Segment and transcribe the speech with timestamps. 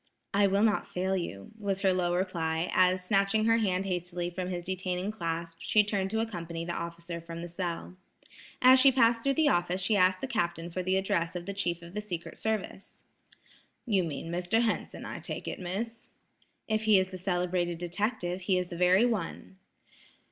[0.33, 4.47] "I will not fail you," was her low reply, as snatching her hand hastily from
[4.49, 7.95] his detaining clasp, she turned to accompany the officer from the cell.
[8.63, 11.53] As she passed through the office she asked the captain for the address of the
[11.53, 13.03] chief of the secret service.
[13.85, 14.63] "You mean Mr.
[14.63, 16.09] Henson, I take it, Miss?"
[16.67, 19.57] "If he is the celebrated detective, he is the very one."